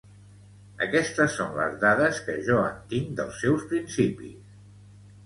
Aquestes 0.85 1.35
son 1.41 1.51
les 1.59 1.75
dades 1.83 2.21
que 2.29 2.37
jo 2.47 2.57
en 2.71 2.79
tinc 2.95 3.13
dels 3.21 3.37
seus 3.45 3.67
principis. 3.75 4.57